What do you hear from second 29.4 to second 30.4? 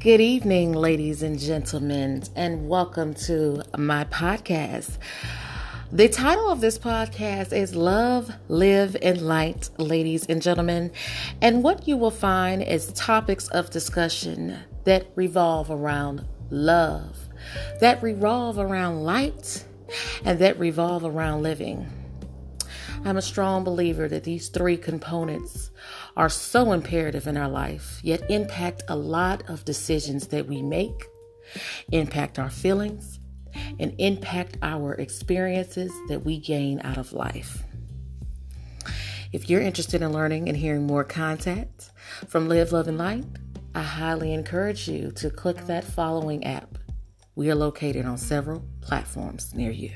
of decisions